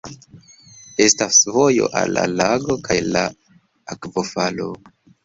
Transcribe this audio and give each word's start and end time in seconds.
Estas 1.03 1.41
vojo 1.57 1.89
al 1.99 2.13
la 2.19 2.23
lago 2.39 2.79
kaj 2.87 2.97
la 3.11 3.23
akvofalo. 3.97 4.67